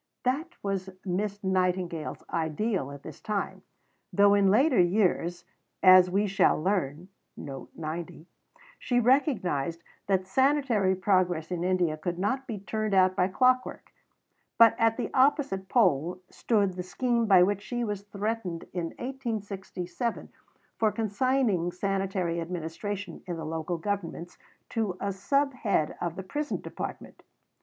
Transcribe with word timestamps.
That 0.23 0.55
was 0.63 0.89
Miss 1.05 1.43
Nightingale's 1.43 2.23
ideal 2.31 2.89
at 2.91 3.03
this 3.03 3.21
time, 3.21 3.61
though 4.11 4.33
in 4.33 4.49
later 4.49 4.79
years, 4.79 5.45
as 5.83 6.09
we 6.09 6.25
shall 6.25 6.59
learn, 6.59 7.09
she 8.79 8.99
recognized 8.99 9.83
that 10.07 10.25
sanitary 10.25 10.95
progress 10.95 11.51
in 11.51 11.63
India 11.63 11.97
could 11.97 12.17
not 12.17 12.47
be 12.47 12.57
turned 12.57 12.95
out 12.95 13.15
by 13.15 13.27
clockwork; 13.27 13.91
but 14.57 14.75
at 14.79 14.97
the 14.97 15.11
opposite 15.13 15.69
pole 15.69 16.19
stood 16.31 16.73
the 16.73 16.81
scheme 16.81 17.27
by 17.27 17.43
which 17.43 17.61
she 17.61 17.83
was 17.83 18.01
threatened 18.01 18.63
in 18.73 18.85
1867 18.97 20.29
for 20.79 20.91
consigning 20.91 21.71
sanitary 21.71 22.41
administration 22.41 23.21
in 23.27 23.37
the 23.37 23.45
Local 23.45 23.77
Governments 23.77 24.39
to 24.69 24.97
a 24.99 25.13
sub 25.13 25.53
head 25.53 25.95
of 26.01 26.15
the 26.15 26.23
prison 26.23 26.59
department. 26.59 27.21